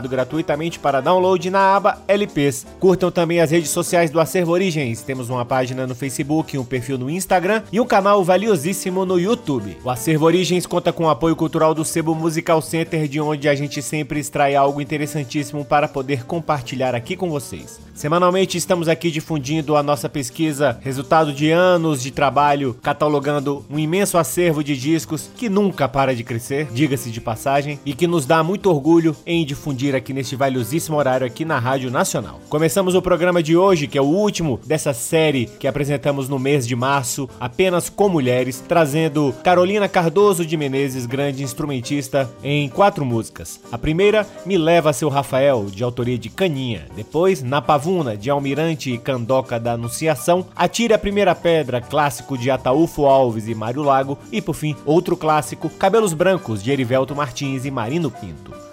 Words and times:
gratuitamente 0.10 0.80
para 0.80 1.02
download 1.02 1.50
na 1.50 1.76
aba 1.76 2.02
LPs. 2.08 2.66
Curtam 2.80 3.12
também 3.12 3.40
as 3.40 3.52
redes 3.52 3.70
sociais 3.70 4.10
do 4.10 4.20
Acervo 4.20 4.52
Origens. 4.52 5.02
Temos 5.02 5.30
uma 5.30 5.46
página 5.46 5.88
no 5.88 5.96
Facebook, 5.96 6.58
um 6.58 6.66
perfil 6.66 6.98
no 6.98 7.10
Instagram 7.10 7.64
e 7.72 7.80
um 7.80 7.86
canal 7.86 8.24
valiosíssimo 8.24 9.06
no 9.06 9.20
YouTube. 9.20 9.78
O 9.84 9.90
Acervo 9.90 10.26
Origens 10.26 10.66
conta 10.66 10.92
com 10.92 11.06
o 11.06 11.10
apoio 11.10 11.36
cultural 11.36 11.74
do 11.74 11.86
Sebo 11.86 12.14
Musical 12.16 12.62
Center, 12.62 13.08
de 13.08 13.20
onde 13.20 13.48
a 13.48 13.56
gente 13.56 13.82
sempre 13.82 14.20
extrai 14.20 14.56
algo 14.56 14.82
interessantíssimo 14.82 15.64
para 15.64 15.88
poder 15.88 16.26
compartilhar 16.26 16.96
aqui 16.96 17.16
com 17.16 17.30
vocês. 17.30 17.80
Semanalmente 17.94 18.58
estamos 18.58 18.88
aqui 18.88 19.12
difundindo 19.12 19.76
a 19.76 19.84
nossa 19.84 20.08
pesquisa, 20.08 20.78
resultado 20.82 21.34
de 21.34 21.52
anos 21.52 22.02
de 22.02 22.12
trabalho, 22.12 22.78
catalogando 22.82 23.66
um 23.70 23.78
imenso 23.78 24.18
acervo 24.18 24.64
de 24.64 24.78
discos 24.78 25.30
que 25.36 25.50
nunca 25.50 25.88
para 25.88 26.16
de 26.16 26.24
crescer, 26.24 26.68
diga-se 26.72 27.12
de 27.12 27.20
passagem, 27.20 27.80
e 27.86 27.94
que 27.94 28.08
nos 28.08 28.26
dá 28.26 28.42
muito 28.42 28.70
orgulho 28.70 29.16
em 29.26 29.46
difundir 29.46 29.96
aqui 29.96 30.14
neste 30.14 30.36
valiosíssimo 30.36 30.98
horário 30.98 31.26
aqui 31.26 31.46
na 31.46 31.60
Rádio 31.60 31.92
Nacional. 31.92 32.40
Começamos 32.50 32.96
o 32.96 33.02
programa 33.02 33.42
de 33.42 33.56
hoje, 33.56 33.88
que 33.88 33.98
é 33.98 34.02
o 34.02 34.06
último 34.06 34.60
dessa 34.66 34.94
série 34.94 35.46
que 35.60 35.68
apresentamos 35.68 36.30
no 36.30 36.40
mês 36.40 36.68
de 36.68 36.76
março, 36.76 37.30
apenas 37.40 37.90
com 37.90 38.10
mulheres, 38.10 38.64
trazendo 38.68 39.34
Carolina 39.44 39.88
Cardoso 39.88 40.46
de 40.46 40.58
Menezes, 40.58 41.06
grande 41.06 41.44
instrumentista, 41.44 42.30
em 42.44 42.70
quatro 42.70 43.06
músicas. 43.06 43.60
A 43.72 43.78
primeira, 43.78 44.28
Me 44.46 44.58
Leva 44.58 44.94
Seu 44.94 45.10
Rafael, 45.10 45.68
de 45.72 45.84
autoria 45.84 46.18
de 46.18 46.30
Caninha. 46.30 46.86
Depois, 46.96 47.42
Na 47.42 47.62
Pavuna 47.62 48.16
de 48.16 48.30
Almirante 48.30 48.92
e 48.92 48.98
Candoca 48.98 49.60
da 49.60 49.74
Anunciação, 49.74 50.46
Atire 50.56 50.94
a 50.94 51.00
Primeira 51.00 51.36
Pedra, 51.36 51.82
clássico 51.82 52.38
de 52.38 52.52
Ataúfo 52.52 53.06
Alves 53.06 53.48
e 53.48 53.56
Mário 53.56 53.84
Lago, 53.84 54.18
e 54.32 54.42
por 54.42 54.54
fim, 54.54 54.76
outro 54.86 55.16
clássico, 55.16 55.70
Cabelos 55.70 56.14
Brancos, 56.14 56.64
de 56.64 56.72
Erivelto 56.72 57.16
Martins 57.16 57.66
e 57.66 57.72
Marino 57.72 58.12
Pinto. 58.12 58.69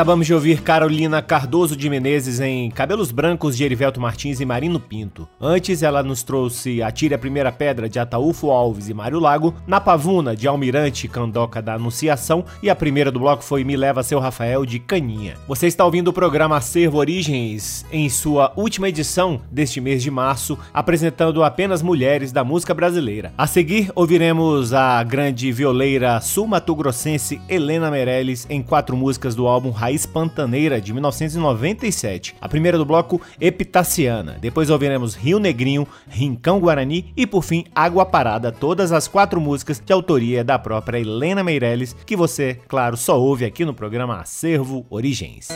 Acabamos 0.00 0.26
de 0.26 0.32
ouvir 0.32 0.62
Carolina 0.62 1.20
Cardoso 1.20 1.76
de 1.76 1.90
Menezes 1.90 2.40
em 2.40 2.70
Cabelos 2.70 3.12
Brancos 3.12 3.54
de 3.54 3.64
Erivelto 3.64 4.00
Martins 4.00 4.40
e 4.40 4.46
Marino 4.46 4.80
Pinto. 4.80 5.28
Antes, 5.38 5.82
ela 5.82 6.02
nos 6.02 6.22
trouxe 6.22 6.82
Atire 6.82 7.12
a 7.12 7.18
Primeira 7.18 7.52
Pedra 7.52 7.86
de 7.86 7.98
Ataúfo 7.98 8.50
Alves 8.50 8.88
e 8.88 8.94
Mário 8.94 9.20
Lago, 9.20 9.54
Na 9.66 9.78
Pavuna 9.78 10.34
de 10.34 10.48
Almirante 10.48 11.06
Candoca 11.06 11.60
da 11.60 11.74
Anunciação 11.74 12.46
e 12.62 12.70
a 12.70 12.74
primeira 12.74 13.12
do 13.12 13.20
bloco 13.20 13.44
foi 13.44 13.62
Me 13.62 13.76
Leva 13.76 14.02
Seu 14.02 14.18
Rafael 14.18 14.64
de 14.64 14.78
Caninha. 14.78 15.34
Você 15.46 15.66
está 15.66 15.84
ouvindo 15.84 16.08
o 16.08 16.14
programa 16.14 16.56
Acervo 16.56 16.96
Origens 16.96 17.84
em 17.92 18.08
sua 18.08 18.54
última 18.56 18.88
edição 18.88 19.42
deste 19.52 19.82
mês 19.82 20.02
de 20.02 20.10
março, 20.10 20.58
apresentando 20.72 21.44
apenas 21.44 21.82
mulheres 21.82 22.32
da 22.32 22.42
música 22.42 22.72
brasileira. 22.72 23.34
A 23.36 23.46
seguir, 23.46 23.92
ouviremos 23.94 24.72
a 24.72 25.02
grande 25.02 25.52
violeira 25.52 26.22
sul-mato-grossense 26.22 27.38
Helena 27.46 27.90
Meirelles 27.90 28.46
em 28.48 28.62
quatro 28.62 28.96
músicas 28.96 29.34
do 29.34 29.46
álbum 29.46 29.70
Raiz 29.90 30.06
Pantaneira, 30.06 30.80
de 30.80 30.92
1997. 30.92 32.36
A 32.40 32.48
primeira 32.48 32.78
do 32.78 32.84
bloco, 32.84 33.20
Epitaciana. 33.40 34.38
Depois 34.40 34.70
ouviremos 34.70 35.16
Rio 35.16 35.40
Negrinho, 35.40 35.84
Rincão 36.08 36.60
Guarani 36.60 37.12
e, 37.16 37.26
por 37.26 37.42
fim, 37.42 37.64
Água 37.74 38.06
Parada, 38.06 38.52
todas 38.52 38.92
as 38.92 39.08
quatro 39.08 39.40
músicas 39.40 39.82
de 39.84 39.92
autoria 39.92 40.44
da 40.44 40.60
própria 40.60 41.00
Helena 41.00 41.42
Meirelles, 41.42 41.96
que 42.06 42.14
você, 42.14 42.56
claro, 42.68 42.96
só 42.96 43.20
ouve 43.20 43.44
aqui 43.44 43.64
no 43.64 43.74
programa 43.74 44.20
Acervo 44.20 44.86
Origens. 44.88 45.48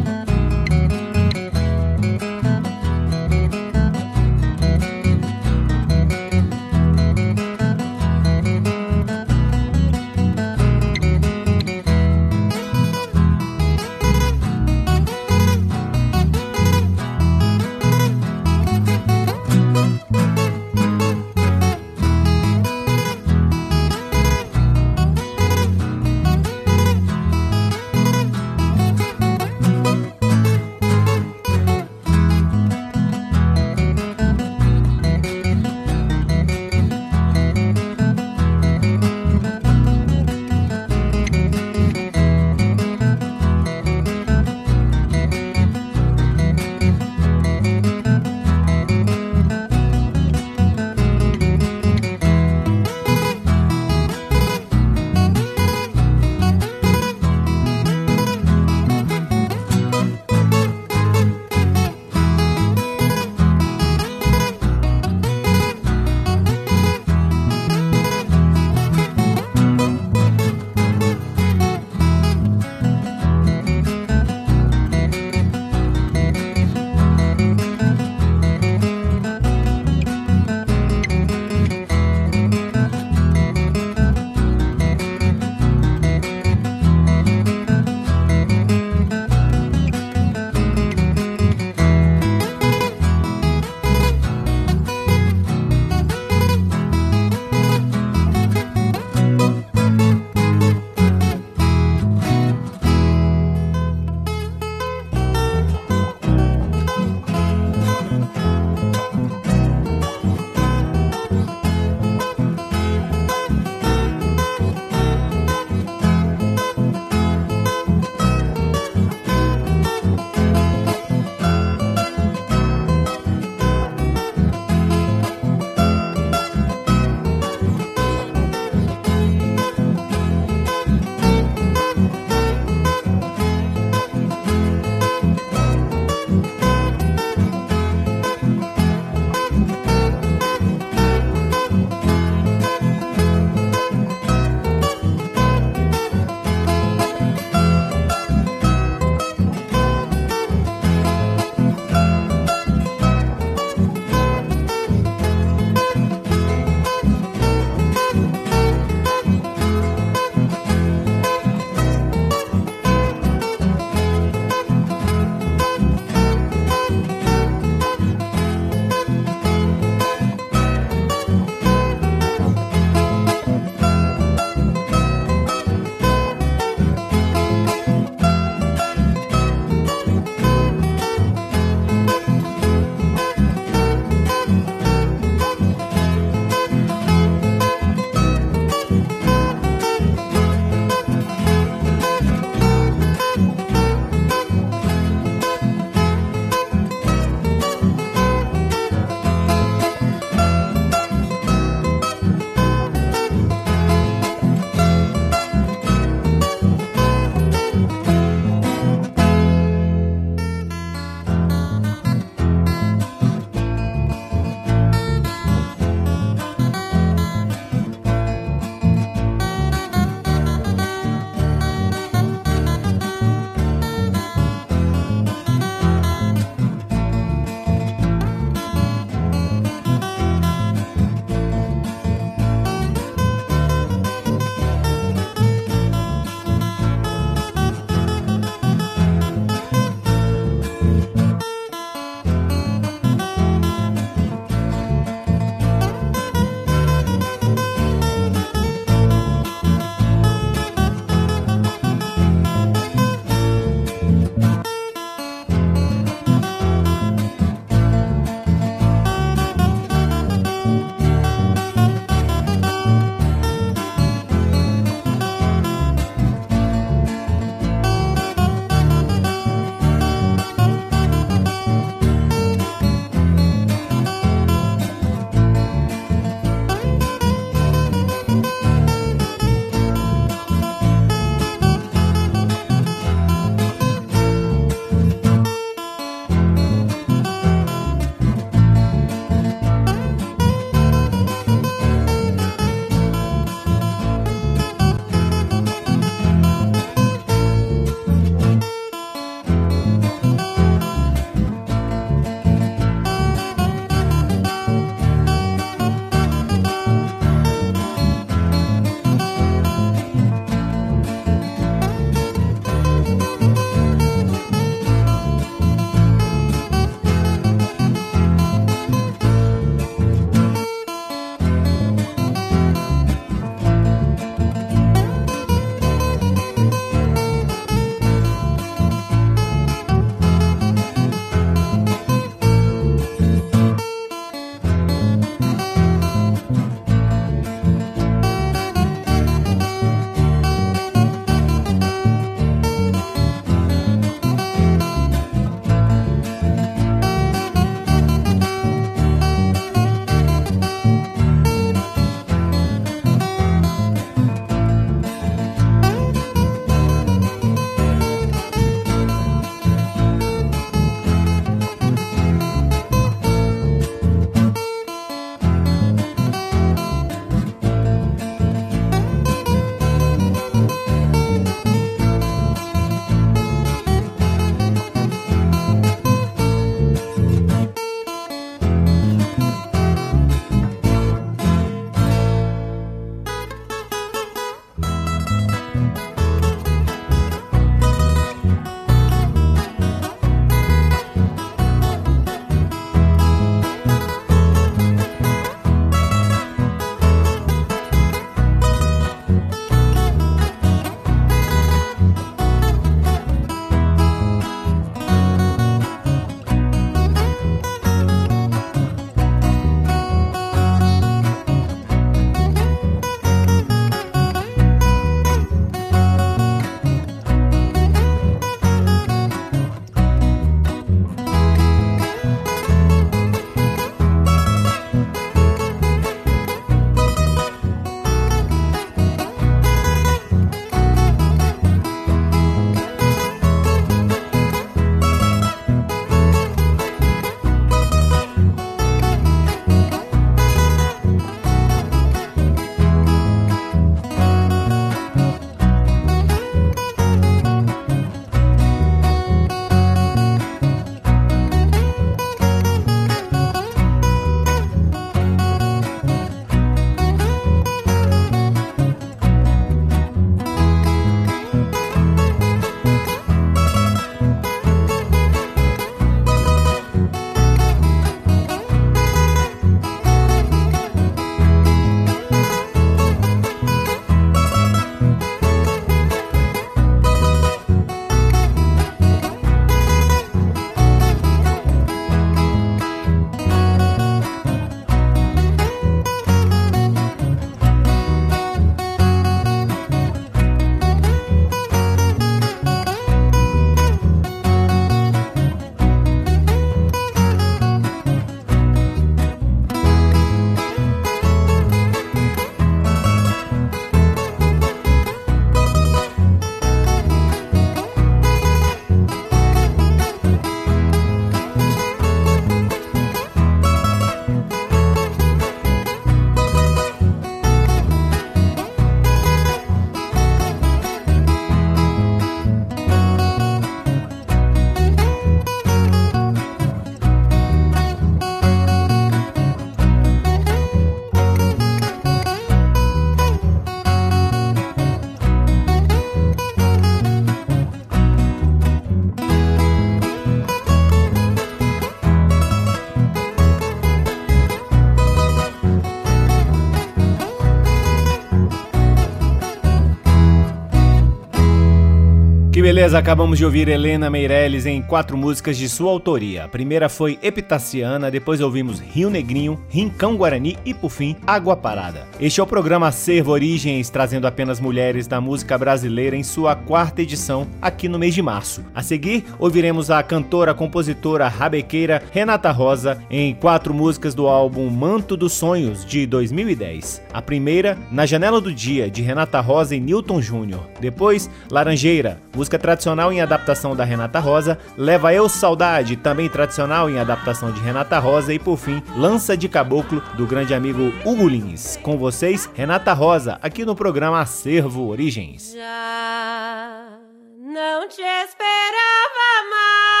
Beleza, 552.73 552.97
acabamos 552.97 553.37
de 553.37 553.43
ouvir 553.43 553.67
Helena 553.67 554.09
Meirelles 554.09 554.65
em 554.65 554.81
quatro 554.81 555.17
músicas 555.17 555.57
de 555.57 555.67
sua 555.67 555.91
autoria. 555.91 556.45
A 556.45 556.47
primeira 556.47 556.87
foi 556.87 557.19
Epitaciana, 557.21 558.09
depois 558.09 558.39
ouvimos 558.39 558.79
Rio 558.79 559.09
Negrinho, 559.09 559.61
Rincão 559.67 560.15
Guarani 560.15 560.57
e, 560.63 560.73
por 560.73 560.89
fim, 560.89 561.17
Água 561.27 561.57
Parada. 561.57 562.07
Este 562.21 562.39
é 562.39 562.43
o 562.43 562.45
programa 562.45 562.89
Acervo 562.89 563.31
Origens, 563.31 563.89
trazendo 563.89 564.27
apenas 564.27 564.59
mulheres 564.59 565.07
da 565.07 565.19
música 565.19 565.57
brasileira 565.57 566.15
em 566.15 566.21
sua 566.21 566.55
quarta 566.55 567.01
edição, 567.01 567.47
aqui 567.59 567.89
no 567.89 567.97
mês 567.97 568.13
de 568.13 568.21
março. 568.21 568.63
A 568.75 568.83
seguir, 568.83 569.25
ouviremos 569.39 569.89
a 569.89 570.03
cantora, 570.03 570.53
compositora, 570.53 571.27
rabequeira 571.27 571.99
Renata 572.11 572.51
Rosa 572.51 573.03
em 573.09 573.33
quatro 573.33 573.73
músicas 573.73 574.13
do 574.13 574.27
álbum 574.27 574.69
Manto 574.69 575.17
dos 575.17 575.33
Sonhos, 575.33 575.83
de 575.83 576.05
2010. 576.05 577.01
A 577.11 577.23
primeira, 577.23 577.75
Na 577.91 578.05
Janela 578.05 578.39
do 578.39 578.53
Dia, 578.53 578.87
de 578.87 579.01
Renata 579.01 579.39
Rosa 579.39 579.75
e 579.75 579.79
Newton 579.79 580.21
Júnior. 580.21 580.69
Depois, 580.79 581.27
Laranjeira, 581.49 582.19
música 582.35 582.59
tradicional 582.59 583.11
em 583.11 583.19
adaptação 583.19 583.75
da 583.75 583.83
Renata 583.83 584.19
Rosa, 584.19 584.59
Leva 584.77 585.11
Eu 585.11 585.27
Saudade, 585.27 585.95
também 585.95 586.29
tradicional 586.29 586.87
em 586.87 586.99
adaptação 586.99 587.51
de 587.51 587.59
Renata 587.61 587.97
Rosa, 587.97 588.31
e 588.31 588.37
por 588.37 588.59
fim, 588.59 588.79
Lança 588.95 589.35
de 589.35 589.49
Caboclo, 589.49 590.03
do 590.15 590.27
grande 590.27 590.53
amigo 590.53 590.93
Hugo 591.03 591.27
Lins. 591.27 591.79
Com 591.81 591.97
vocês, 592.11 592.49
Renata 592.53 592.91
Rosa, 592.91 593.39
aqui 593.41 593.63
no 593.63 593.73
programa 593.73 594.19
Acervo 594.19 594.89
Origens. 594.89 595.53
Já 595.53 596.99
não 597.39 597.87
te 597.87 598.01
esperava 598.01 599.49
mais. 599.49 600.00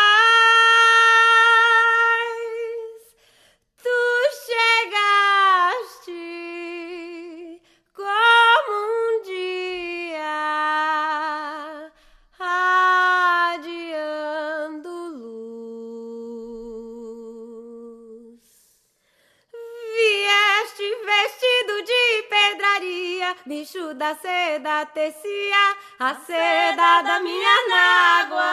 Bicho 23.45 23.93
da 23.93 24.15
seda 24.15 24.85
tecia 24.85 25.75
a 25.99 26.15
seda 26.15 27.01
da 27.03 27.19
minha 27.19 27.55
nágua. 27.69 28.51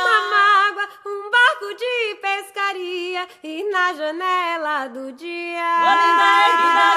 Uma 0.00 0.18
mágoa, 0.30 0.88
um 1.06 1.30
barco 1.30 1.74
de 1.74 2.14
pescaria 2.20 3.26
e 3.42 3.64
na 3.70 3.92
janela 3.94 4.88
do 4.88 5.12
dia. 5.12 5.70
Olha 5.90 6.10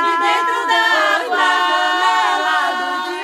de 0.05 0.13
dentro 0.25 0.67
d'água. 0.67 1.37
Na 1.37 1.51
janela 1.69 2.59
do 2.81 2.91
dia. 3.09 3.21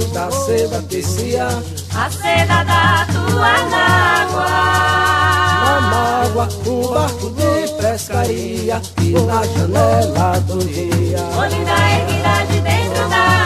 Seda 0.00 0.82
tecia 0.82 1.48
a 1.94 2.10
seda 2.10 2.64
da 2.64 3.06
tua 3.12 3.54
mágoa. 3.70 4.48
Na 5.64 5.80
mágoa, 5.80 6.48
um 6.66 6.92
barco 6.92 7.30
de 7.30 7.72
pescaria 7.80 8.82
e 9.00 9.10
na 9.12 9.44
janela 9.46 10.40
do 10.40 10.58
dia. 10.64 11.18
Olho 11.38 11.64
da 11.64 11.78
erguida 11.98 12.46
de 12.50 12.60
dentro 12.60 13.08
da 13.08 13.43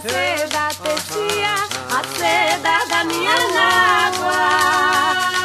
a 0.00 0.08
seda 0.08 0.68
tecia 0.82 1.54
a 1.90 2.02
seda 2.16 2.84
da 2.88 3.04
minha 3.04 3.36
mágoa. 3.52 4.48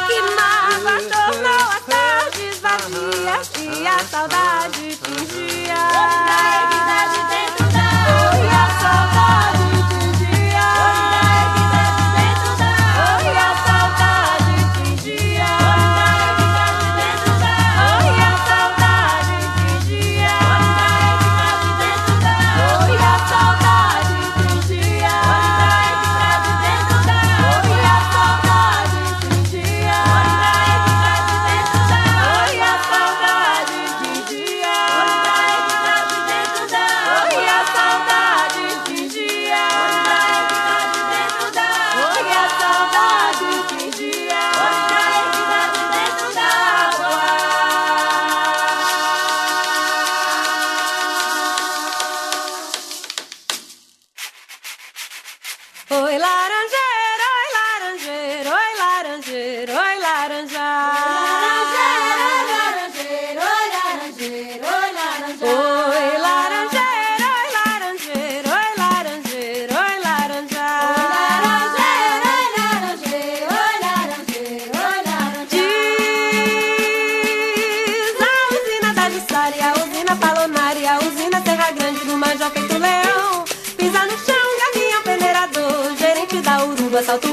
Que 0.06 0.18
mágoa 0.38 0.96
tornou 1.12 1.66
as 1.76 1.84
tardes 1.84 2.60
vazias 2.60 3.50
e 3.60 3.86
a 3.86 3.98
saudade 3.98 4.98
fingia. 5.02 5.74
realidade 6.26 7.18
dentro 7.28 7.65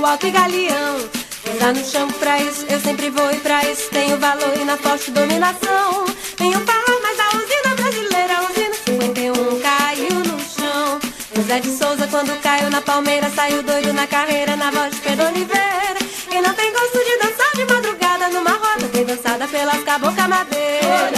alto 0.05 0.27
e 0.27 0.31
galeão. 0.31 1.09
Pisar 1.43 1.73
no 1.73 1.85
chão 1.85 2.07
pra 2.11 2.41
isso, 2.41 2.65
eu 2.69 2.79
sempre 2.79 3.09
vou 3.09 3.31
e 3.31 3.37
pra 3.37 3.63
isso 3.69 3.89
tenho 3.89 4.17
valor 4.17 4.53
e 4.59 4.63
na 4.63 4.77
forte 4.77 5.11
dominação. 5.11 6.05
Venho 6.37 6.59
falar 6.61 6.99
mais 7.01 7.17
da 7.17 7.27
usina 7.37 7.75
brasileira, 7.75 8.37
a 8.37 8.49
usina 8.49 8.75
51 8.85 9.59
caiu 9.61 10.19
no 10.19 10.39
chão. 10.39 10.99
José 11.35 11.59
de 11.59 11.69
Souza, 11.77 12.07
quando 12.07 12.41
caiu 12.41 12.69
na 12.69 12.81
palmeira, 12.81 13.29
saiu 13.29 13.61
doido 13.63 13.93
na 13.93 14.07
carreira, 14.07 14.55
na 14.55 14.71
voz 14.71 14.95
de 14.95 15.01
Pedro 15.01 15.25
Oliveira. 15.27 15.99
Quem 16.29 16.41
não 16.41 16.53
tem 16.53 16.71
gosto 16.71 16.99
de 16.99 17.17
dançar 17.17 17.51
de 17.55 17.73
madrugada 17.73 18.29
numa 18.29 18.51
roda, 18.51 18.87
tem 18.87 19.05
dançada 19.05 19.47
pelas 19.47 19.83
cabocas 19.83 20.27
madeira. 20.27 21.11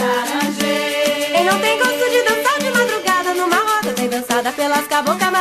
Quem 1.32 1.46
não 1.46 1.60
tem 1.60 1.78
gosto 1.78 2.10
de 2.10 2.22
dançar 2.24 2.60
de 2.60 2.70
madrugada 2.72 3.34
numa 3.34 3.58
roda, 3.58 3.94
tem 3.94 4.10
dançada 4.10 4.52
pelas 4.52 4.88
cabocas 4.88 5.20
madeira. 5.20 5.35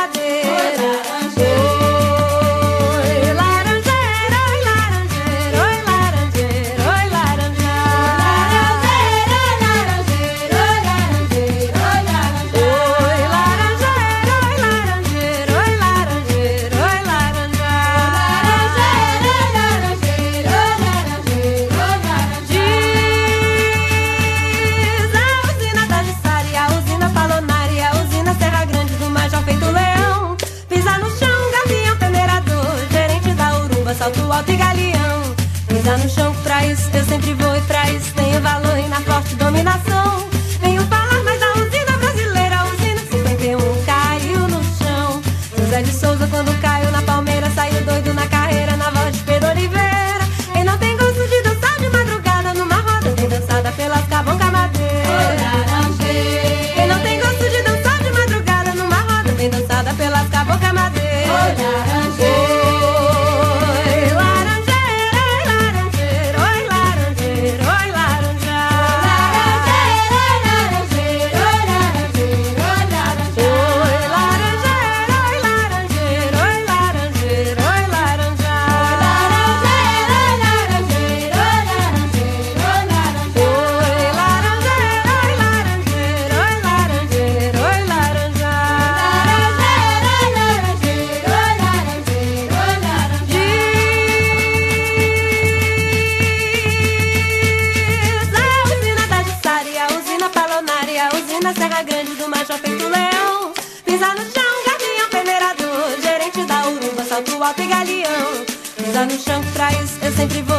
no 109.15 109.21
chão 109.21 109.41
traz, 109.53 109.97
eu 110.03 110.11
sempre 110.11 110.41
vou. 110.41 110.54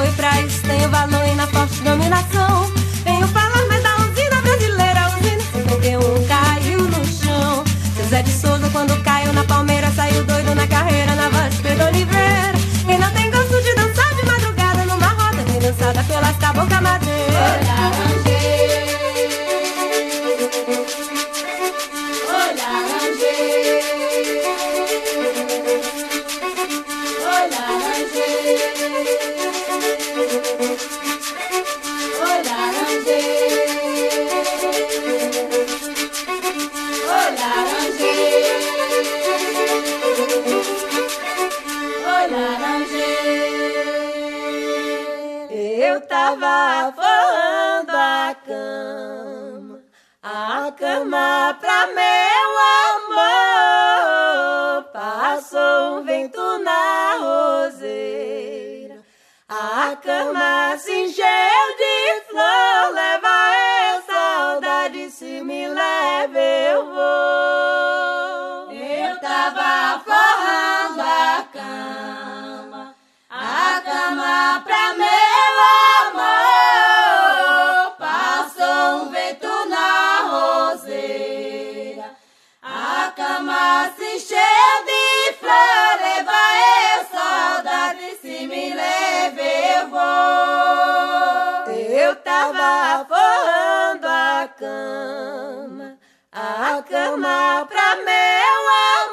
cama, 94.59 95.99
a 96.33 96.83
cama 96.83 97.67
pra 97.69 97.97
meu 97.97 98.61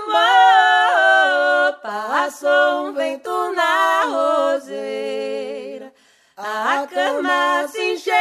amor. 0.09 1.73
Passou 1.81 2.87
um 2.87 2.93
vento 2.93 3.51
na 3.53 4.03
roseira, 4.05 5.91
a 6.37 6.87
cama 6.87 7.67
se 7.67 7.93
encheu 7.93 8.13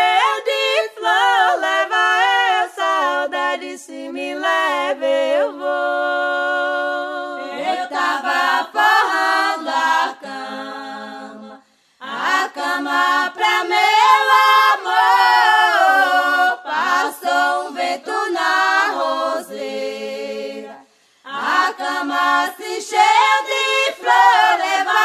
de 0.44 0.88
flor. 0.96 1.61
Leva 1.61 2.04
eu 2.61 2.68
saudade, 2.70 3.78
se 3.78 4.08
me 4.08 4.35
leva 4.35 5.06
eu 5.06 5.52
vou. 5.52 5.68
Eu 7.56 7.88
tava 7.88 8.68
forrando 8.72 9.70
a 9.70 10.16
cama, 10.20 11.62
a 12.00 12.48
cama 12.52 13.30
pra 13.32 13.64
meu 13.64 13.78
amor. 14.74 15.71
Passa 17.02 17.64
um 17.66 17.72
vento 17.72 18.12
na 18.30 18.92
roseira, 18.92 20.76
a 21.24 21.74
cama 21.76 22.54
se 22.56 22.62
encheu 22.62 23.42
de 23.44 23.92
flor, 23.94 24.58
leva 24.60 25.00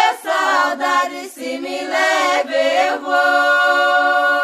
eu 0.00 0.14
saudade, 0.22 1.28
se 1.28 1.58
me 1.58 1.82
leva 1.82 2.56
eu 2.56 3.00
vou. 3.02 4.41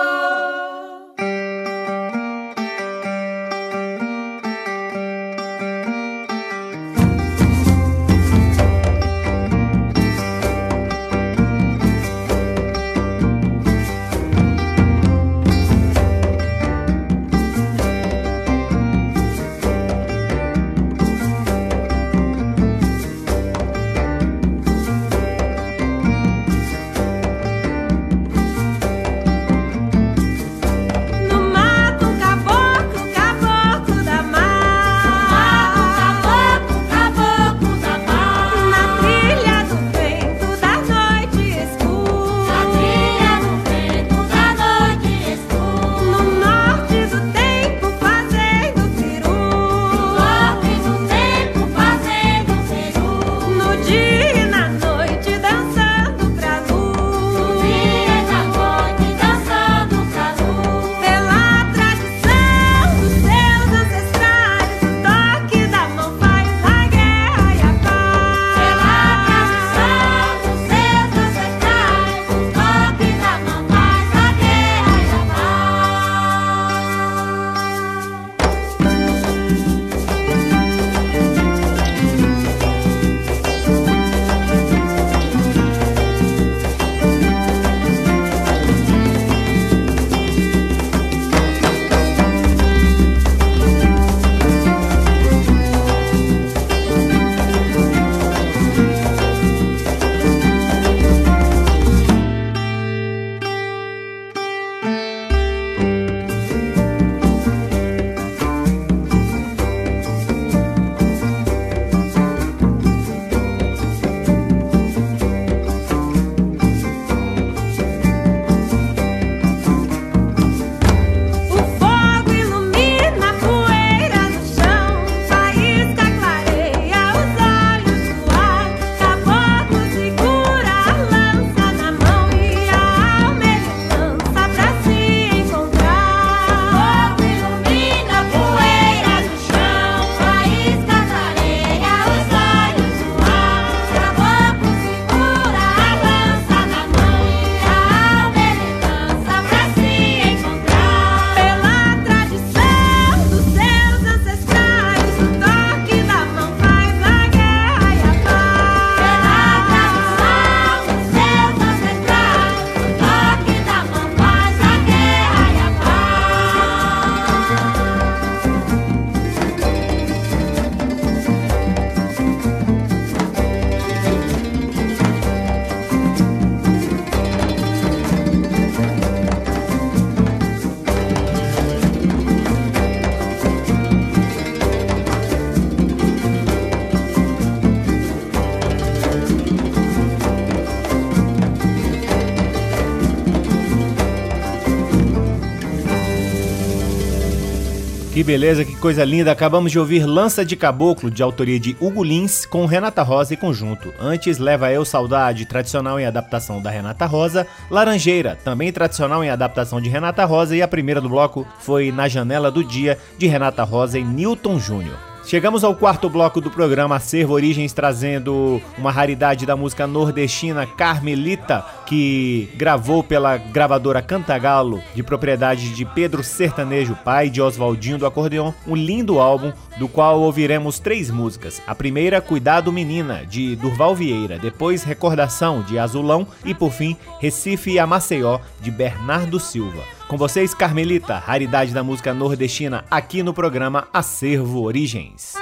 Beleza, 198.29 198.62
que 198.62 198.76
coisa 198.76 199.07
linda. 199.07 199.33
Acabamos 199.33 199.72
de 199.72 199.79
ouvir 199.79 200.05
Lança 200.05 200.45
de 200.45 200.55
Caboclo, 200.55 201.11
de 201.11 201.22
autoria 201.22 201.59
de 201.59 201.74
Hugo 201.81 202.05
Lins, 202.05 202.45
com 202.45 202.66
Renata 202.66 203.03
Rosa 203.03 203.33
e 203.33 203.39
conjunto. 203.39 203.91
Antes, 203.99 204.37
Leva 204.37 204.70
Eu 204.70 204.85
Saudade, 204.85 205.47
tradicional 205.47 205.99
em 205.99 206.05
adaptação 206.05 206.61
da 206.61 206.68
Renata 206.68 207.07
Rosa. 207.07 207.47
Laranjeira, 207.70 208.37
também 208.45 208.70
tradicional 208.70 209.24
em 209.24 209.31
adaptação 209.31 209.81
de 209.81 209.89
Renata 209.89 210.26
Rosa. 210.26 210.55
E 210.55 210.61
a 210.61 210.68
primeira 210.68 211.01
do 211.01 211.09
bloco 211.09 211.47
foi 211.59 211.91
Na 211.91 212.07
Janela 212.07 212.51
do 212.51 212.62
Dia, 212.62 212.99
de 213.16 213.26
Renata 213.26 213.64
Rosa 213.64 213.99
e 213.99 214.05
Newton 214.05 214.61
Júnior. 214.61 215.08
Chegamos 215.25 215.62
ao 215.62 215.75
quarto 215.75 216.09
bloco 216.09 216.41
do 216.41 216.51
programa 216.51 216.97
Acervo 216.97 217.35
Origens, 217.35 217.73
trazendo 217.73 218.62
uma 218.79 218.91
raridade 218.91 219.45
da 219.45 219.55
música 219.55 219.87
nordestina 219.87 220.66
Carmelita, 220.66 221.64
que 221.85 222.49
gravou 222.57 223.05
pela 223.05 223.37
gravadora 223.37 224.01
Cantagalo, 224.01 224.83
de 224.95 225.03
propriedade 225.03 225.75
de 225.75 225.85
Pedro 225.85 226.25
Sertanejo, 226.25 226.97
pai 227.05 227.29
de 227.29 227.43
Oswaldinho 227.43 227.99
do 227.99 228.07
Acordeon, 228.07 228.53
um 228.66 228.75
lindo 228.75 229.19
álbum 229.19 229.53
do 229.79 229.87
qual 229.87 230.19
ouviremos 230.21 230.79
três 230.79 231.11
músicas. 231.11 231.61
A 231.66 231.75
primeira, 231.75 232.23
Cuidado 232.23 232.73
Menina, 232.73 233.27
de 233.27 233.55
Durval 233.57 233.95
Vieira, 233.95 234.39
depois 234.39 234.83
Recordação, 234.83 235.62
de 235.62 235.79
Azulão 235.79 236.27
e 236.45 236.55
por 236.55 236.73
fim 236.73 236.97
Recife 237.21 237.77
e 237.77 237.87
Maceió, 237.87 238.39
de 238.62 238.71
Bernardo 238.71 239.39
Silva. 239.39 239.97
Com 240.09 240.17
vocês, 240.17 240.55
Carmelita, 240.55 241.19
raridade 241.19 241.75
da 241.75 241.85
música 241.85 242.15
nordestina, 242.15 242.83
aqui 242.91 243.23
no 243.23 243.35
programa 243.35 243.89
Acervo 243.93 244.63
Origens. 244.63 245.35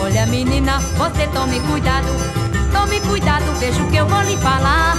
Olha, 0.00 0.24
menina, 0.26 0.78
você 0.78 1.26
tome 1.34 1.58
cuidado, 1.58 2.06
tome 2.72 3.00
cuidado, 3.00 3.58
veja 3.58 3.82
o 3.82 3.90
que 3.90 3.96
eu 3.96 4.06
vou 4.06 4.22
lhe 4.22 4.36
falar. 4.36 4.94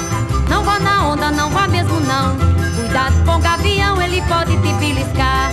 Não 0.49 0.65
vá 0.65 0.77
na 0.79 1.07
onda, 1.07 1.31
não 1.31 1.49
vá 1.49 1.65
mesmo 1.65 1.97
não. 2.01 2.35
Cuidado 2.75 3.23
com 3.25 3.37
o 3.37 3.39
gavião, 3.39 4.01
ele 4.01 4.21
pode 4.23 4.51
te 4.57 4.73
beliscar. 4.73 5.49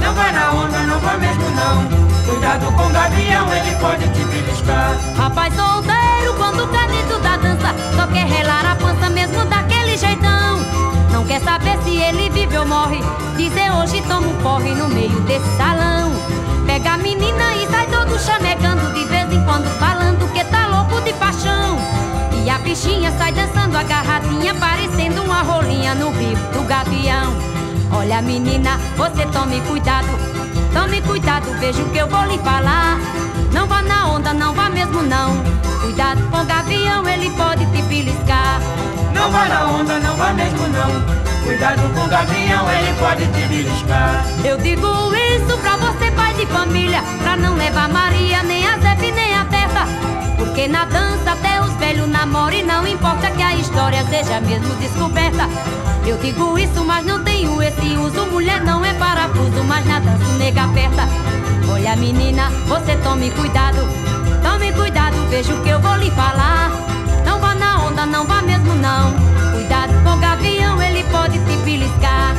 Não 0.00 0.14
vá 0.14 0.30
na 0.30 0.52
onda, 0.52 0.65
Cuidado 2.56 2.74
com 2.74 2.86
o 2.86 2.88
gavião, 2.88 3.52
ele 3.52 3.76
pode 3.76 4.08
te 4.08 4.24
beliscar. 4.24 4.96
Rapaz 5.14 5.54
solteiro, 5.54 6.32
quando 6.38 6.66
cai 6.68 6.88
dentro 6.88 7.18
da 7.18 7.36
dança, 7.36 7.74
só 7.94 8.06
quer 8.06 8.26
relar 8.26 8.64
a 8.64 8.74
pança 8.76 9.10
mesmo 9.10 9.44
daquele 9.44 9.94
jeitão. 9.94 10.58
Não 11.12 11.26
quer 11.26 11.42
saber 11.42 11.76
se 11.84 11.96
ele 11.96 12.30
vive 12.30 12.56
ou 12.56 12.66
morre. 12.66 13.02
Dizer 13.36 13.70
hoje 13.72 14.00
toma 14.08 14.28
um 14.28 14.36
porre 14.36 14.74
no 14.74 14.88
meio 14.88 15.20
desse 15.22 15.46
salão. 15.58 16.10
Pega 16.64 16.94
a 16.94 16.96
menina 16.96 17.56
e 17.56 17.68
sai 17.68 17.86
todo 17.88 18.18
chamegando, 18.18 18.90
de 18.94 19.04
vez 19.04 19.30
em 19.30 19.44
quando 19.44 19.68
falando 19.78 20.26
que 20.32 20.42
tá 20.44 20.66
louco 20.66 20.98
de 21.02 21.12
paixão. 21.12 21.76
E 22.42 22.48
a 22.48 22.56
bichinha 22.60 23.12
sai 23.18 23.32
dançando 23.32 23.76
agarradinha, 23.76 24.54
parecendo 24.54 25.22
uma 25.24 25.42
rolinha 25.42 25.94
no 25.94 26.10
bico 26.12 26.52
do 26.54 26.66
gavião. 26.66 27.34
Olha 27.92 28.22
menina, 28.22 28.78
você 28.96 29.26
tome 29.26 29.60
cuidado 29.60 30.35
Tome 30.76 31.00
cuidado, 31.00 31.46
veja 31.58 31.82
o 31.82 31.88
que 31.88 31.96
eu 31.96 32.06
vou 32.06 32.22
lhe 32.26 32.36
falar. 32.40 32.98
Não 33.50 33.66
vá 33.66 33.80
na 33.80 34.08
onda, 34.08 34.34
não 34.34 34.52
vá 34.52 34.68
mesmo 34.68 35.00
não. 35.00 35.34
Cuidado 35.80 36.22
com 36.30 36.42
o 36.42 36.44
gavião, 36.44 37.08
ele 37.08 37.30
pode 37.30 37.64
te 37.64 37.80
beliscar. 37.80 38.60
Não 39.14 39.30
vá 39.30 39.46
na 39.46 39.64
onda, 39.68 39.98
não 39.98 40.14
vá 40.16 40.34
mesmo 40.34 40.68
não. 40.68 41.42
Cuidado 41.46 41.80
com 41.94 42.04
o 42.04 42.08
gavião, 42.08 42.70
ele 42.70 42.94
pode 42.98 43.26
te 43.26 43.48
beliscar. 43.48 44.22
Eu 44.44 44.58
digo 44.58 44.86
isso 45.14 45.56
pra 45.62 45.78
você, 45.78 46.10
pai 46.10 46.34
de 46.34 46.44
família, 46.44 47.02
pra 47.22 47.38
não 47.38 47.54
levar 47.54 47.88
Maria, 47.88 48.42
nem 48.42 48.66
a 48.68 48.76
Zé 48.76 48.96
nem 48.96 49.34
a 49.34 49.44
Berta. 49.44 49.86
Porque 50.36 50.68
na 50.68 50.84
dança 50.84 51.32
até 51.32 51.58
os 51.62 51.72
velhos 51.76 52.06
namoram 52.06 52.54
e 52.54 52.62
não 52.62 52.86
importa 52.86 53.30
que 53.30 53.42
a 53.42 53.56
história 53.56 54.04
seja 54.10 54.42
mesmo 54.42 54.74
descoberta. 54.74 55.48
Eu 56.06 56.16
digo 56.18 56.56
isso, 56.56 56.84
mas 56.84 57.04
não 57.04 57.24
tenho 57.24 57.60
esse 57.60 57.96
uso. 57.96 58.26
Mulher 58.26 58.62
não 58.62 58.84
é 58.84 58.94
parafuso, 58.94 59.64
mas 59.64 59.84
na 59.86 59.98
dança 59.98 60.24
o 60.24 60.38
nega 60.38 60.62
aperta. 60.62 61.02
Olha, 61.68 61.96
menina, 61.96 62.48
você 62.68 62.96
tome 62.98 63.28
cuidado. 63.32 63.78
Tome 64.40 64.72
cuidado, 64.72 65.16
veja 65.28 65.52
o 65.52 65.62
que 65.64 65.68
eu 65.68 65.80
vou 65.80 65.96
lhe 65.96 66.10
falar. 66.12 66.70
Não 67.24 67.40
vá 67.40 67.56
na 67.56 67.82
onda, 67.82 68.06
não 68.06 68.24
vá 68.24 68.40
mesmo 68.40 68.72
não. 68.76 69.12
Cuidado 69.50 69.92
com 70.04 70.14
o 70.14 70.18
gavião, 70.18 70.80
ele 70.80 71.02
pode 71.10 71.40
te 71.40 71.56
beliscar. 71.64 72.36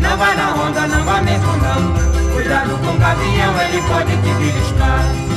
Não 0.00 0.16
vá 0.16 0.34
na 0.34 0.54
onda, 0.54 0.86
não 0.86 1.04
vá 1.04 1.20
mesmo 1.20 1.52
não. 1.56 2.32
Cuidado 2.32 2.78
com 2.78 2.94
o 2.94 2.98
gavião, 2.98 3.62
ele 3.62 3.82
pode 3.82 4.16
te 4.16 4.32
beliscar. 4.38 5.27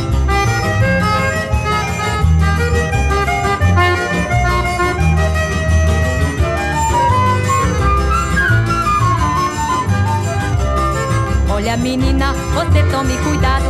Olha 11.61 11.77
menina, 11.77 12.33
você 12.55 12.81
tome 12.89 13.15
cuidado, 13.17 13.65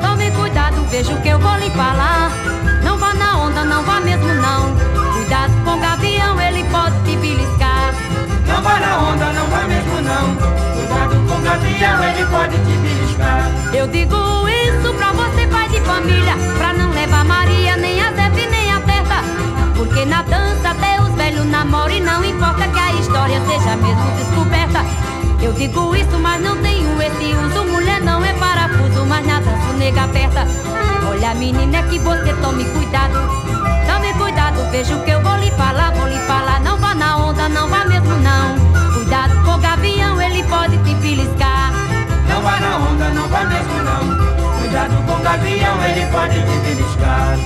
tome 0.00 0.30
cuidado, 0.30 0.86
veja 0.88 1.12
o 1.12 1.20
que 1.20 1.30
eu 1.30 1.38
vou 1.40 1.56
lhe 1.56 1.68
falar. 1.70 2.30
Não 2.84 2.96
vá 2.96 3.12
na 3.12 3.38
onda, 3.38 3.64
não 3.64 3.82
vá 3.82 3.98
mesmo 3.98 4.32
não. 4.34 4.76
Cuidado 5.14 5.52
com 5.64 5.72
o 5.72 5.80
gavião, 5.80 6.40
ele 6.40 6.62
pode 6.70 6.94
te 7.02 7.16
beliscar. 7.16 7.92
Não 8.46 8.62
vá 8.62 8.78
na 8.78 8.98
onda, 8.98 9.32
não 9.32 9.46
vá 9.48 9.64
mesmo 9.64 10.00
não. 10.02 10.36
Cuidado 10.76 11.28
com 11.28 11.34
o 11.34 11.42
gavião, 11.42 12.04
ele 12.04 12.24
pode 12.26 12.56
te 12.56 12.78
beliscar. 12.78 13.50
Eu 13.72 13.88
digo 13.88 14.16
isso 14.48 14.94
pra 14.94 15.10
você, 15.10 15.44
pai 15.48 15.68
de 15.70 15.80
família, 15.80 16.36
pra 16.56 16.72
não 16.72 16.92
levar 16.92 17.24
Maria, 17.24 17.76
nem 17.76 18.00
a 18.00 18.12
Zé 18.12 18.30
nem 18.30 18.72
a 18.72 18.78
Berta. 18.78 19.24
Porque 19.76 20.04
na 20.04 20.22
dança 20.22 20.70
até 20.70 21.00
os 21.02 21.12
velhos 21.16 21.46
namoram 21.46 21.96
e 21.96 22.00
não 22.00 22.24
importa 22.24 22.68
que 22.68 22.78
a 22.78 22.92
história 22.92 23.40
seja 23.48 23.74
mesmo 23.74 24.08
descoberta. 24.18 25.03
Eu 25.44 25.52
digo 25.52 25.94
isso, 25.94 26.18
mas 26.18 26.40
não 26.40 26.56
tenho 26.62 27.02
esse 27.02 27.36
uso. 27.36 27.66
Mulher 27.70 28.00
não 28.00 28.24
é 28.24 28.32
parafuso, 28.32 29.04
mas 29.04 29.26
na 29.26 29.40
dança 29.40 29.74
nega 29.76 30.04
aperta. 30.04 30.46
Olha, 31.06 31.34
menina, 31.34 31.82
que 31.82 31.98
você 31.98 32.32
tome 32.40 32.64
cuidado. 32.64 33.18
Tome 33.86 34.14
cuidado, 34.14 34.70
veja 34.70 34.96
o 34.96 35.04
que 35.04 35.10
eu 35.10 35.20
vou 35.20 35.36
lhe 35.36 35.50
falar. 35.50 35.92
Vou 35.92 36.08
lhe 36.08 36.16
falar, 36.20 36.60
não 36.60 36.78
vá 36.78 36.94
na 36.94 37.18
onda, 37.18 37.46
não 37.50 37.68
vá 37.68 37.84
mesmo 37.84 38.14
não. 38.16 38.54
Cuidado 38.94 39.44
com 39.44 39.50
o 39.50 39.58
gavião, 39.58 40.22
ele 40.22 40.42
pode 40.44 40.78
te 40.78 40.94
beliscar. 40.94 41.72
Não 42.26 42.40
vá 42.40 42.58
na 42.58 42.78
onda, 42.78 43.10
não 43.10 43.28
vá 43.28 43.44
mesmo 43.44 43.82
não. 43.82 44.60
Cuidado 44.60 45.06
com 45.06 45.12
o 45.12 45.22
gavião, 45.22 45.84
ele 45.84 46.06
pode 46.06 46.40
te 46.40 46.58
beliscar. 46.64 47.36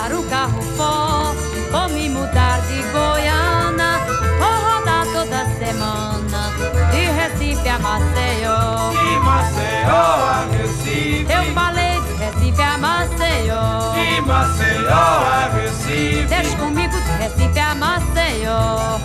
deixar 0.00 0.12
o 0.12 0.22
carro 0.24 0.62
fora, 0.76 1.82
ou 1.82 1.88
me 1.90 2.08
mudar 2.08 2.60
de 2.62 2.82
Goiânia, 2.90 4.00
ou 4.40 4.78
rodar 4.78 5.04
toda 5.12 5.44
semana, 5.58 6.50
de 6.90 7.06
Recife 7.10 7.68
a 7.68 7.78
Maceió. 7.78 8.90
De 8.92 9.18
Maceió 9.18 9.94
a 9.94 10.46
Recife. 10.52 11.26
Eu 11.30 11.54
falei 11.54 12.00
de 12.00 12.12
Recife 12.14 12.62
a 12.62 12.78
Maceió. 12.78 13.92
De 13.94 14.20
Maceió 14.22 14.90
a 14.90 15.50
Recife. 15.54 16.26
Deixa 16.28 16.56
comigo 16.56 16.96
de 16.96 17.10
Recife 17.22 17.58
a 17.58 17.74
Maceió, 17.74 18.98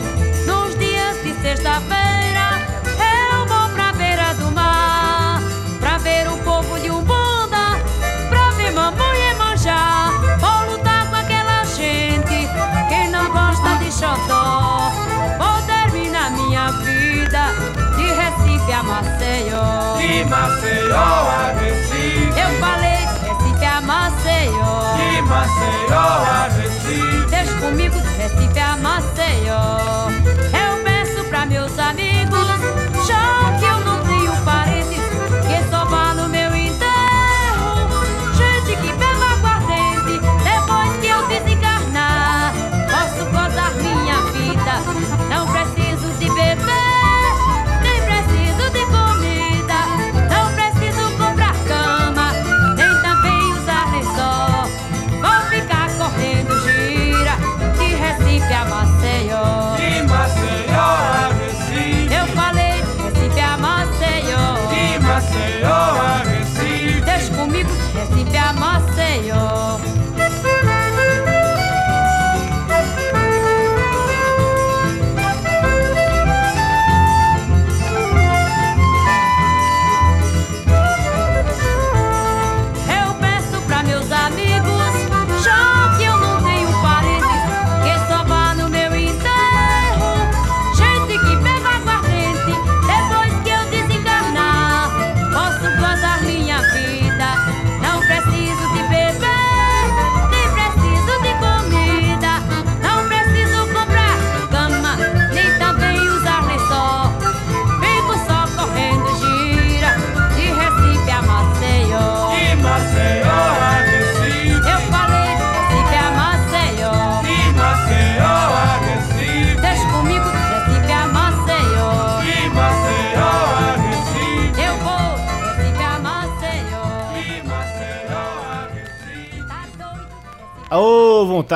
nos 0.46 0.78
dias 0.78 1.24
de 1.24 1.34
sexta-feira. 1.42 2.15
De 20.06 20.24
Maceió 20.26 20.96
a 20.96 21.52
Recife. 21.60 22.40
Eu 22.40 22.60
falei 22.60 23.08
Recife 23.26 23.66
a 23.66 23.82
Maceió. 23.82 24.96
De 24.98 25.22
Maceió 25.24 25.98
a 25.98 26.48
Recife. 26.56 27.26
Deixa 27.32 27.54
comigo 27.56 27.96
Recife 28.16 28.60
a 28.60 28.78
Maceió. 28.78 30.10
Eu 30.54 30.84
peço 30.84 31.24
pra 31.28 31.48
meus 31.48 31.78
amigos, 31.80 32.15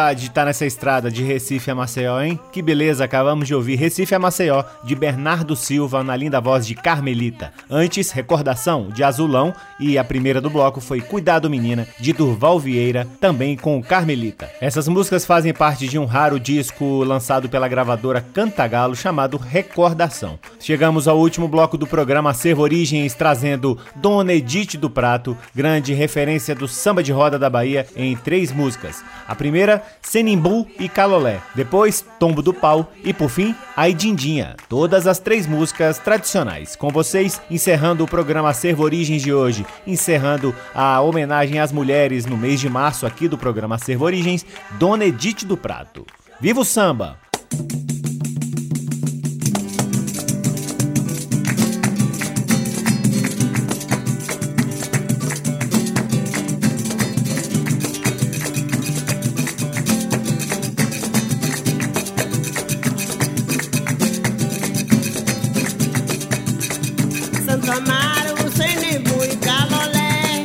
Vontade 0.09 0.21
de 0.21 0.27
estar 0.29 0.45
nessa 0.45 0.65
estrada 0.65 1.11
de 1.11 1.23
Recife 1.23 1.69
a 1.69 1.75
Maceió, 1.75 2.19
hein? 2.19 2.39
Que 2.51 2.63
beleza, 2.63 3.03
acabamos 3.03 3.47
de 3.47 3.53
ouvir 3.53 3.75
Recife 3.75 4.15
a 4.15 4.17
Maceió, 4.17 4.63
de 4.83 4.95
Bernardo 4.95 5.55
Silva, 5.55 6.03
na 6.03 6.15
linda 6.15 6.41
voz 6.41 6.65
de 6.65 6.73
Carmelita. 6.73 7.53
Antes, 7.69 8.09
Recordação, 8.09 8.89
de 8.89 9.03
Azulão, 9.03 9.53
e 9.79 9.99
a 9.99 10.03
primeira 10.03 10.41
do 10.41 10.49
bloco 10.49 10.81
foi 10.81 10.99
Cuidado 10.99 11.47
Menina, 11.47 11.87
de 11.99 12.11
Durval 12.11 12.59
Vieira, 12.59 13.07
também 13.21 13.55
com 13.55 13.83
Carmelita. 13.83 14.49
Essas 14.59 14.87
músicas 14.87 15.27
fazem 15.27 15.53
parte 15.53 15.87
de 15.87 15.99
um 15.99 16.05
raro 16.05 16.39
disco 16.39 17.03
lançado 17.03 17.47
pela 17.47 17.67
gravadora 17.67 18.25
Cantagalo, 18.33 18.95
chamado 18.95 19.37
Recordação. 19.37 20.39
Chegamos 20.59 21.07
ao 21.07 21.19
último 21.19 21.47
bloco 21.47 21.77
do 21.77 21.85
programa 21.85 22.31
Acervo 22.31 22.63
Origens, 22.63 23.13
trazendo 23.13 23.77
Dona 23.95 24.33
Edith 24.33 24.75
do 24.75 24.89
Prato, 24.89 25.37
grande 25.53 25.93
referência 25.93 26.55
do 26.55 26.67
samba 26.67 27.03
de 27.03 27.11
roda 27.11 27.37
da 27.37 27.49
Bahia, 27.49 27.85
em 27.95 28.17
três 28.17 28.51
músicas. 28.51 29.03
A 29.27 29.35
primeira, 29.35 29.83
Senimbu 30.01 30.67
e 30.79 30.89
Calolé. 30.89 31.39
Depois, 31.55 32.03
Tombo 32.19 32.41
do 32.41 32.53
Pau. 32.53 32.91
E 33.03 33.13
por 33.13 33.29
fim, 33.29 33.55
Aidindinha. 33.75 34.55
Todas 34.67 35.07
as 35.07 35.19
três 35.19 35.45
músicas 35.45 35.99
tradicionais. 35.99 36.75
Com 36.75 36.89
vocês, 36.89 37.41
encerrando 37.49 38.03
o 38.03 38.07
programa 38.07 38.49
Acervo 38.49 38.83
Origens 38.83 39.21
de 39.21 39.33
hoje, 39.33 39.65
encerrando 39.85 40.55
a 40.73 40.99
homenagem 41.01 41.59
às 41.59 41.71
mulheres 41.71 42.25
no 42.25 42.37
mês 42.37 42.59
de 42.59 42.69
março 42.69 43.05
aqui 43.05 43.27
do 43.27 43.37
programa 43.37 43.75
Acervo 43.75 44.05
Origens, 44.05 44.45
Dona 44.79 45.05
Edith 45.05 45.45
do 45.45 45.57
Prato. 45.57 46.05
Viva 46.39 46.61
o 46.61 46.65
samba! 46.65 47.17
Santo 67.69 67.83
Amaro, 67.83 68.51
Senembu 68.51 69.23
e 69.23 69.37
Calolé. 69.37 70.43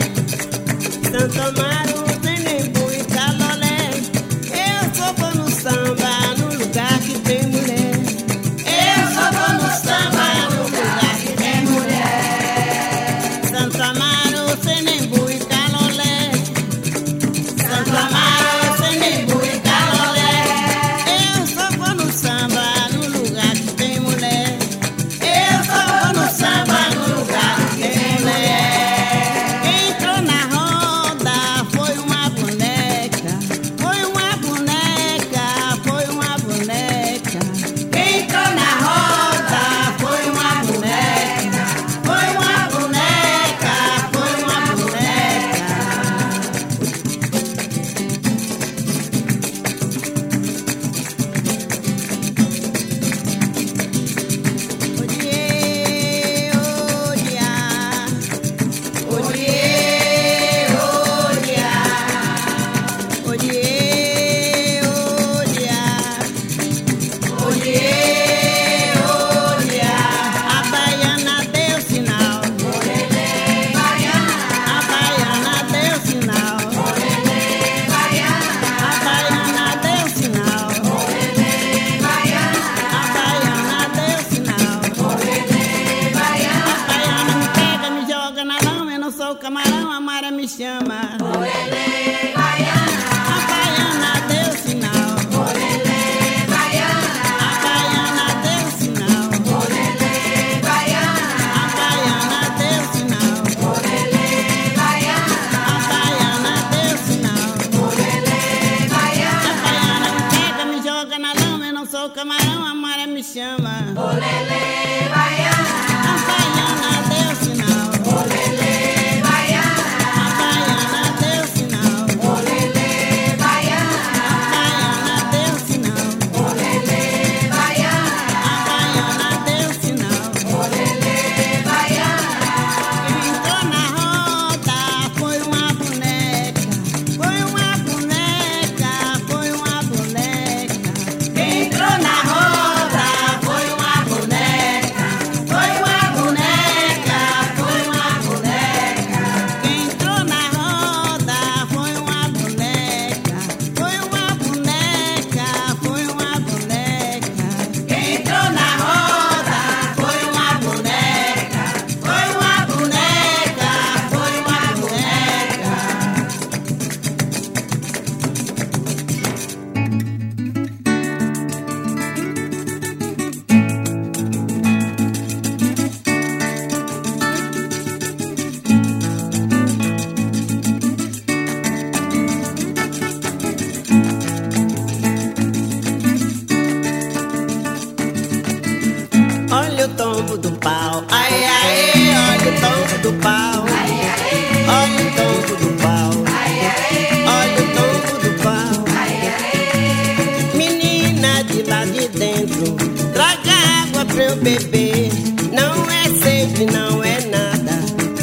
bebê. 204.37 205.11
Não 205.53 205.91
é 205.91 206.05
sede, 206.23 206.67
não 206.67 207.03
é 207.03 207.21
nada. 207.27 207.81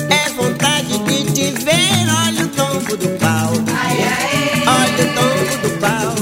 É 0.10 0.30
vontade 0.32 0.98
de 1.00 1.24
te 1.32 1.52
ver. 1.64 2.08
Olha 2.26 2.46
o 2.46 2.48
tombo 2.50 2.98
do 2.98 3.10
pau. 3.20 3.52
Olha 4.68 5.04
o 5.04 5.14
tombo 5.16 5.58
do 5.62 5.70
pau. 5.80 6.16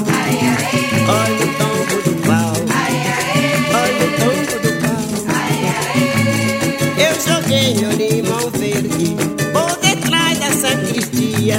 Olha 1.07 1.45
o 1.45 1.49
tombo 1.57 1.95
do 2.03 2.13
pau. 2.27 2.53
Olha 3.81 4.05
o 4.05 4.09
tombo 4.19 4.55
do 4.63 4.71
pau. 4.81 5.03
Eu 6.97 7.13
joguei 7.25 7.71
o 7.85 7.91
limão 7.95 8.49
verde 8.51 9.15
por 9.51 9.71
detrás 9.81 10.37
da 10.39 10.51
sacristia. 10.51 11.57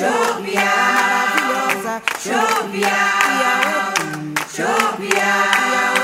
Chopia, 0.00 0.72
chopia, 2.24 2.96
chopia. 4.50 5.99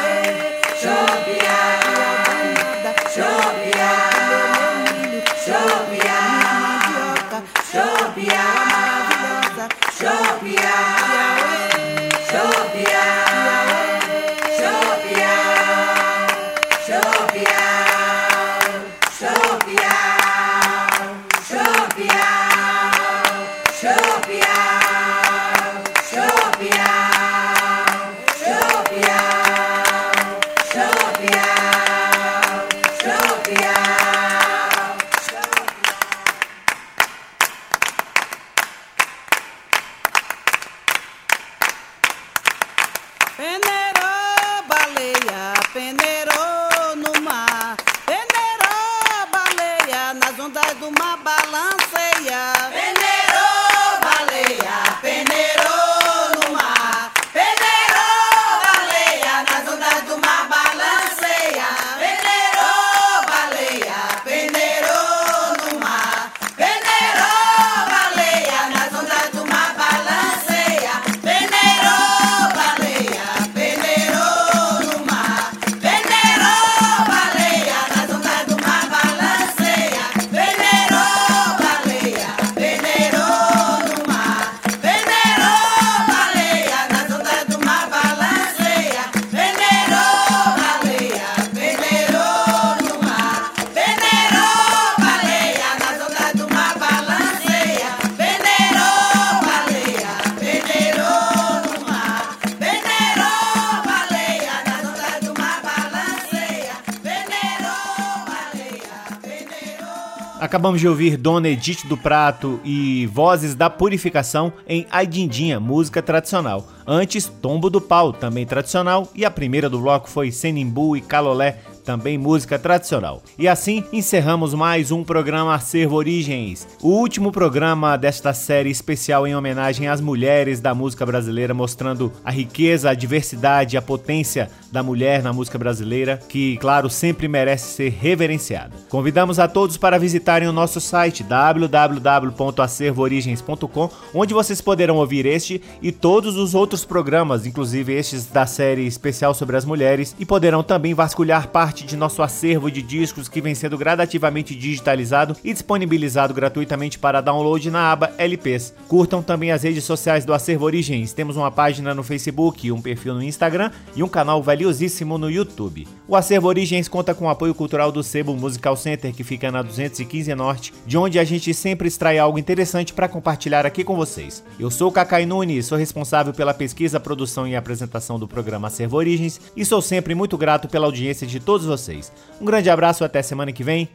Acabamos 110.47 110.81
de 110.81 110.87
ouvir 110.87 111.17
Dona 111.17 111.49
Edith 111.49 111.89
do 111.89 111.97
Prato 111.97 112.61
e 112.65 113.05
Vozes 113.07 113.57
da 113.57 113.69
Purificação 113.69 114.53
em 114.65 114.87
Aidindinha, 114.93 115.59
música 115.59 116.01
tradicional. 116.01 116.69
Antes, 116.87 117.27
Tombo 117.43 117.69
do 117.69 117.81
Pau, 117.81 118.13
também 118.13 118.47
tradicional, 118.47 119.11
e 119.13 119.25
a 119.25 119.31
primeira 119.31 119.69
do 119.69 119.81
bloco 119.81 120.09
foi 120.09 120.31
Senimbu 120.31 120.97
e 120.97 121.01
Calolé, 121.01 121.59
também 121.87 122.19
música 122.19 122.59
tradicional. 122.59 123.23
E 123.39 123.47
assim 123.47 123.85
encerramos 123.93 124.53
mais 124.53 124.91
um 124.91 125.05
programa 125.05 125.55
Acervo 125.55 125.95
Origens, 125.95 126.67
o 126.83 126.89
último 126.89 127.31
programa 127.31 127.97
desta 127.97 128.35
série 128.35 128.71
especial 128.71 129.25
em 129.25 129.37
homenagem 129.37 129.87
às 129.87 130.01
mulheres 130.01 130.61
da 130.61 130.75
música 130.75 131.07
brasileira, 131.07 131.55
mostrando 131.55 132.13
a 132.25 132.33
riqueza, 132.33 132.91
a 132.91 132.95
diversidade, 132.95 133.77
a 133.77 133.83
potência 133.83 134.51
da 134.73 134.83
mulher 134.83 135.23
na 135.23 135.33
música 135.33 135.57
brasileira, 135.57 136.19
que, 136.29 136.57
claro, 136.57 136.91
sempre 136.91 137.29
merece 137.29 137.77
ser 137.77 137.91
reverenciada. 137.91 138.73
Convidamos 138.89 139.39
a 139.39 139.47
todos 139.47 139.77
para 139.77 139.97
visitarem 139.97 140.49
o 140.49 140.53
nosso 140.53 140.81
site 140.81 141.23
www.acervoorigens.com, 141.23 143.91
onde 144.13 144.35
vocês 144.35 144.61
poderão 144.61 144.97
ouvir 144.97 145.25
este 145.25 145.63
e 145.81 145.93
todos 145.93 146.37
os 146.37 146.53
outros 146.53 146.85
programas, 146.85 147.47
inclusive 147.47 147.95
estes 147.95 148.27
da 148.27 148.45
série 148.45 148.87
especial 148.87 149.33
sobre 149.33 149.57
as 149.57 149.65
mulheres, 149.65 150.17
e 150.19 150.27
poderão 150.27 150.65
também 150.65 150.93
vasculhar 150.93 151.47
parte 151.49 151.76
de 151.85 151.97
nosso 151.97 152.23
acervo 152.23 152.71
de 152.71 152.83
discos 152.83 153.29
que 153.29 153.41
vem 153.41 153.55
sendo 153.55 153.77
gradativamente 153.77 154.55
digitalizado 154.55 155.37
e 155.43 155.53
disponibilizado 155.53 156.33
gratuitamente 156.33 156.99
para 156.99 157.21
download 157.21 157.71
na 157.71 157.93
aba 157.93 158.13
LPs. 158.19 158.75
Curtam 158.89 159.23
também 159.23 159.53
as 159.53 159.63
redes 159.63 159.85
sociais 159.85 160.25
do 160.25 160.33
Acervo 160.33 160.65
Origens. 160.65 161.13
Temos 161.13 161.37
uma 161.37 161.51
página 161.51 161.95
no 161.95 162.03
Facebook, 162.03 162.71
um 162.71 162.81
perfil 162.81 163.15
no 163.15 163.23
Instagram 163.23 163.71
e 163.95 164.03
um 164.03 164.09
canal 164.09 164.43
valiosíssimo 164.43 165.19
no 165.19 165.31
YouTube. 165.31 165.87
O 166.09 166.15
Acervo 166.15 166.49
Origens 166.49 166.89
conta 166.89 167.15
com 167.15 167.27
o 167.27 167.29
apoio 167.29 167.55
cultural 167.55 167.91
do 167.91 168.03
Sebo 168.03 168.37
Musical 168.37 168.77
Center, 168.77 169.13
que 169.13 169.25
fica 169.25 169.51
na 169.51 169.63
215 169.63 170.35
Norte, 170.35 170.73
de 170.87 170.97
onde 170.97 171.19
a 171.19 171.25
gente 171.25 171.53
sempre 171.53 171.89
extrai 171.89 172.19
algo 172.19 172.39
interessante 172.39 172.93
para 172.93 173.09
compartilhar 173.09 173.67
aqui 173.67 173.83
com 173.83 173.97
vocês. 173.97 174.45
Eu 174.59 174.71
sou 174.71 174.89
o 174.89 174.93
Cacai 174.93 175.27
Nunes, 175.27 175.67
sou 175.67 175.77
responsável 175.77 176.33
pela 176.33 176.55
pesquisa, 176.55 177.01
produção 177.01 177.47
e 177.47 177.57
apresentação 177.57 178.19
do 178.19 178.29
programa 178.29 178.69
Acervo 178.69 178.97
Origens 178.97 179.41
e 179.57 179.65
sou 179.65 179.83
sempre 179.83 180.15
muito 180.15 180.39
grato 180.39 180.69
pela 180.69 180.87
audiência 180.87 181.27
de 181.27 181.41
todos 181.41 181.66
todos 181.67 181.81
vocês. 181.81 182.13
Um 182.41 182.45
grande 182.45 182.71
abraço, 182.71 183.05
até 183.05 183.21
semana 183.23 183.53
que 183.53 183.65
vem. 183.65 183.89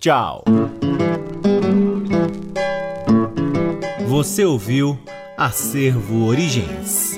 Tchau. 0.00 0.44
Você 4.08 4.44
ouviu 4.44 4.98
Acervo 5.36 6.26
Origens. 6.26 7.16